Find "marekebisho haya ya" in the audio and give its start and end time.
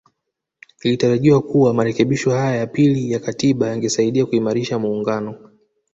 1.73-2.67